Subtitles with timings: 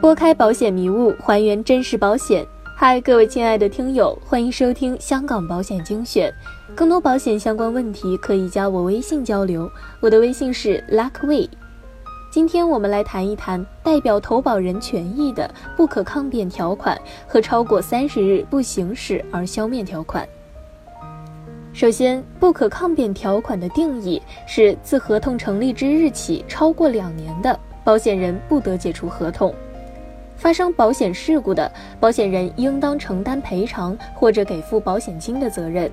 [0.00, 2.46] 拨开保险迷雾，还原真实保险。
[2.74, 6.32] 嗨，各位亲爱的听友，欢迎收听香港保险精选。
[6.74, 9.70] 更多保险相关问题可以加我微信交流，
[10.00, 11.46] 我的微信是 Luckway。
[12.30, 20.26] 今天我们来谈一谈代表投保人权益的不可抗辩条款和超过三十日不行使而消灭条款。
[21.72, 29.54] 首先，不可抗辩条款的定义是自合同成立之日起超过两年的保险人不得解除合同。
[30.36, 31.70] 发生保险事故的
[32.00, 35.90] 保险人应当承担赔偿或者给付保险金的责任。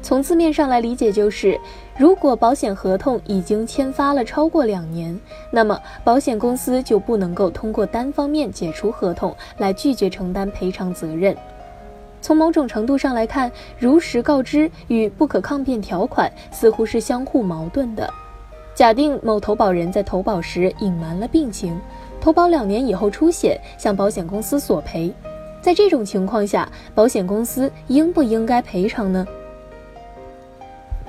[0.00, 1.58] 从字面上来理解，就是
[1.98, 5.18] 如果保险合同已经签发了超过两年，
[5.50, 11.36] 那么保险公司就不能够通过单方面解除合同来拒绝承担赔偿责任。
[12.20, 18.08] 从某种程度上来看，如实告知与不可抗辩条款似乎是相互矛盾的。
[18.74, 21.78] 假定某投保人在投保时隐瞒了病情。
[22.20, 25.12] 投保两年以后出险，向保险公司索赔，
[25.62, 29.26] 在这种情况下，保险公司应不应该赔偿呢？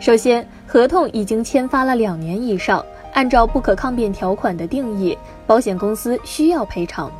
[0.00, 7.10] 首先，合同已经签发了两年以上，按照不可抗辩条款的定义，保险公司需要赔偿。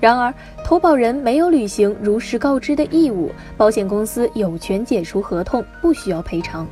[0.00, 0.32] 然而，
[0.64, 6.66] 投保人没有履行如实告知的义务，保险公司有权解除合同，不需要赔偿。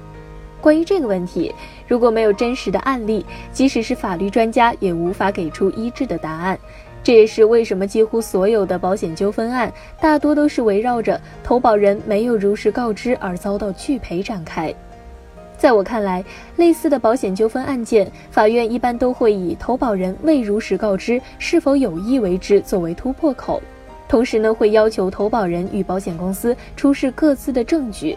[0.60, 1.54] 关于这个问题，
[1.86, 6.58] 如果没有真实的案例，即使是法律专家也无法给出一致的答案。
[7.04, 14.74] 这也是为什么几乎所有的保险纠纷案大多都是围绕着投保人没有如实告知而遭到拒赔展开。
[15.58, 16.24] 在我看来，
[16.56, 23.60] 类似的保险纠纷案件，法院一般都会以投保人未如实告知是否有意为之作为突破口，
[24.08, 28.16] 同时呢会要求投保人与保险公司出示各自的证据。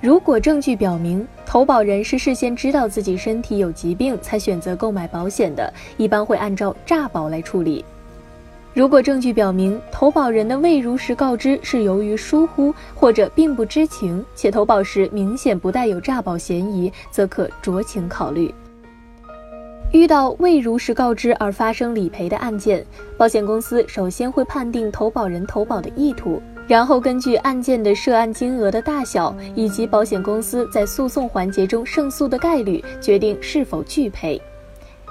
[0.00, 7.84] 如果证据表明投保人是事先知道自己身体有疾病才选择购买保险的，一般会按照诈保来处理。
[8.74, 18.52] 如果证据表明投保人的未如实告知是由于疏忽或者并不知情，且投保时明显不带有诈保嫌疑，则可酌情考虑。
[19.92, 22.82] 遇到未如实告知而发生理赔的案件，
[23.18, 26.40] 保险公司首先会判定投保人投保的意图。
[26.66, 34.40] 然后根据案件的涉案金额的大小以及保险公司在诉讼环节中胜诉的概率，决定是否拒赔。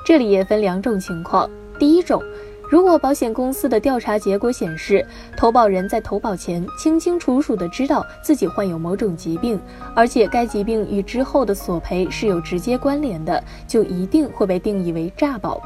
[0.03, 2.23] 这里也分两种情况：第一种，
[2.71, 5.05] 如果保险公司的调查结果显示，
[5.35, 9.59] 投保人在投保前清清楚楚地知道自己患有某种疾病，
[9.93, 15.61] 而且该疾病与之后的索赔是有直接关联的，就一定会被定义为诈保。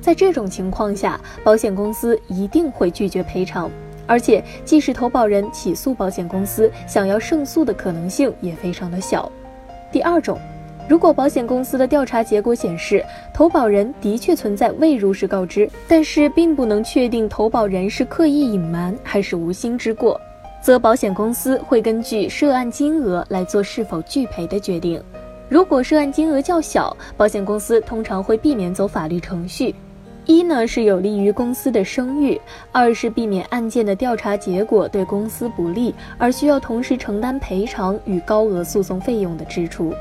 [0.00, 3.70] 在这种情况下，保险公司一定会拒绝赔偿。
[4.06, 9.30] 而且，即使投保人起诉保险公司，想要胜诉的可能性也非常的小。
[9.92, 10.38] 第二种，
[10.86, 13.02] 如果保险公司的调查结果显示
[13.32, 20.20] 投保人的确存在未如实告知，但是并不能确定投保人是刻意隐瞒还是无心之过，
[20.62, 25.02] 则保险公司会根据涉案金额来做是否拒赔的决定。
[25.48, 29.74] 如果涉案金额较小，保险公司通常会避免走法律程序。
[30.26, 32.38] 一呢是有利于公司的声誉，
[32.72, 39.94] 二是避免案件的调查结果对公司不利，而需要同时承担赔偿与高额诉讼费用的支出。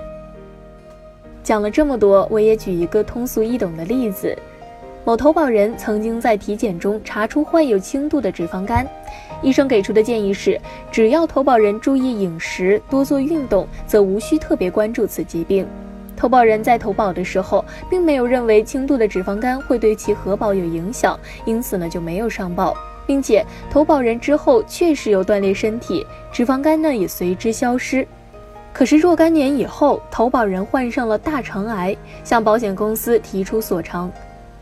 [1.43, 4.35] 讲了这么多，我也举一个通俗易懂的例子：
[5.03, 8.87] 某投保人曾经在体检中查出患有轻度的脂肪肝，
[9.41, 10.59] 医生给出的建议是，
[10.89, 15.67] 只要投保人注意饮食、多做运动，则无需特别关注此疾病。
[16.15, 22.73] 投保人在投保的时候，并没有认为轻度的脂肪肝会对其核保有影响，因此呢就没有上报，
[23.05, 28.07] 并且投保人之后确实有锻炼身体，脂肪肝呢也随之消失。
[28.73, 34.11] 可是若干年以后，投保人患上了大肠癌，向保险公司提出索偿。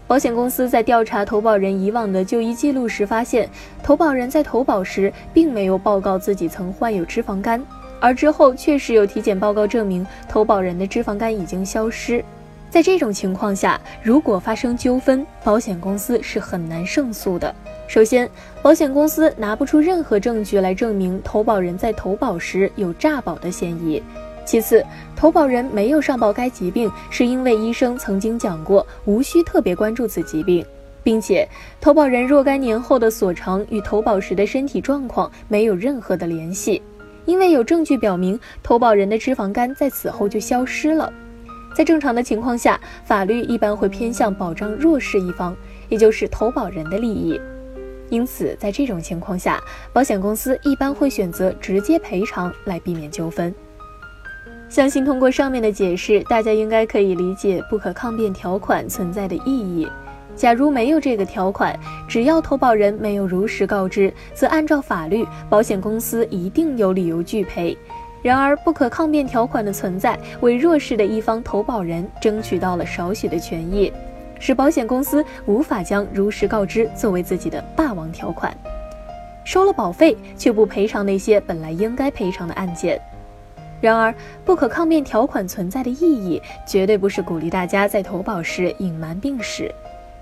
[0.05, 3.49] 保险公司在调查投保人以往的就医记录时，发现
[3.81, 7.63] 投保人在投保时并没有报告自己曾患有脂肪肝。
[8.01, 12.22] 而之后确实有体检报告证明投保人的脂肪肝已经消失，
[12.69, 17.55] 在这种情况下，如果发生纠纷，保险公司是很难胜诉的。
[17.91, 18.29] 首先，
[18.61, 24.02] 保险公司拿不出任何证据来证明投保人在投保时有诈保的嫌疑；
[24.46, 24.82] 其次，
[25.14, 30.66] 投保人没有上报该疾病，是因为医生曾经讲过无需特别关注此疾病，
[31.03, 31.46] 并且
[31.82, 36.82] 投保人若干年后的所偿与投保时的身体状况没有任何的联系。
[37.26, 41.11] 因为有证据表明投保人的脂肪肝在此后就消失了，
[41.76, 45.53] 在正常的情况下，法律一般会偏向保障弱势一方，
[45.90, 47.38] 也就是投保人的利益。
[48.11, 49.59] 因此，在这种情况下，
[49.91, 53.52] 保险公司一般会选择直接赔偿来避免纠纷。
[54.69, 59.87] 相信通过上面的解释，大家应该可以理解不可抗辩条款存在的意义。
[60.35, 61.78] 假如没有这个条款，
[62.08, 67.78] 只要投保人没有如实告知，则按照法律，保险公司一定有理由拒赔。
[68.22, 73.91] 然而，不可抗辩条款的存在，为弱势的一方投保人争取到了少许的权益，
[74.41, 78.52] 使保险公司无法将如实告知作为自己的霸王条款，
[79.46, 82.99] 收了保费却不赔偿那些本来应该赔偿的案件。
[83.79, 89.73] 然而，不可抗辩条款存在的意义，绝对不是鼓励大家在投保时隐瞒病史。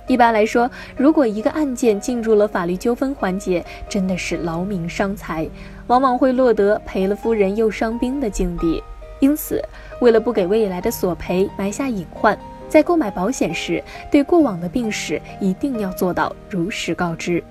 [0.08, 5.48] 一般来说，如果一个案件进入了法律纠纷环节，真的是劳民伤财，
[5.88, 8.84] 往往会落得赔了夫人又伤兵的境地。
[9.20, 9.62] 因此，
[10.00, 12.38] 为了不给未来的索赔埋下隐患，
[12.70, 17.44] 在购买保险时，对过往的病史一定要做到如实告知。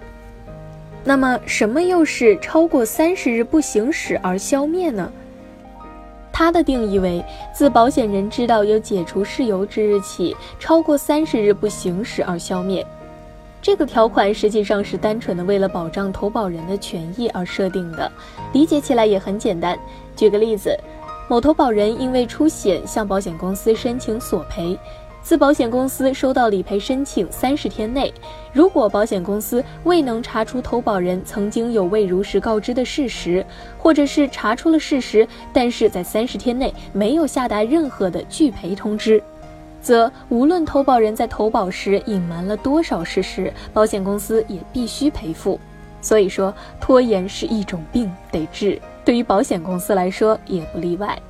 [1.04, 5.10] 那么，什么又是超过三十日不行使而消灭呢？
[6.32, 12.86] 它的定义为，自保险人知道有解除事由之日起，超过三十日不行使而消灭。
[13.60, 18.10] 这个条款实际上是单纯的为了保障投保人的权益而设定的，
[18.52, 19.76] 理解起来也很简单。
[20.14, 20.78] 举个例子，
[21.28, 24.78] 某投保人因为出险向保险公司申请索赔。
[25.28, 28.10] 自保险公司收到理赔申请三十天内，
[28.50, 33.44] 如果保险公司未能查出投保人曾经有未如实告知的事实，
[33.76, 39.22] 或者是查出了事实，但是在三十天内没有下达任何的拒赔通知，
[39.82, 45.60] 则无论投保人在投保时隐瞒了多少事实，保险公司也必须赔付。
[46.00, 48.80] 所以说，拖延是一种病，得治。
[49.04, 51.20] 对于保险公司来说，也不例外。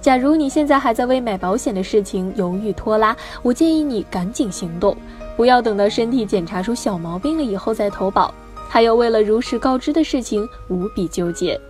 [0.00, 4.96] 假如你现在还在为买保险的事情犹豫拖拉，我建议你赶紧行动，
[5.36, 8.32] 不要等到身体检查出小毛病了以后再投保，
[8.68, 11.60] 还有为了如实告知的事情无比纠结。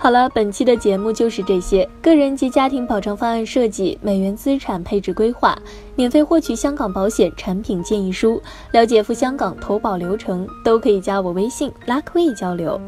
[0.00, 5.58] 好了，本期的节目就是这些，个人及家庭保障方案设计、美元资产配置规划，
[5.96, 8.40] 免费获取香港保险产品建议书，
[8.70, 12.80] 了解赴香港投保流程，都可以加我微信 Luckway 交流。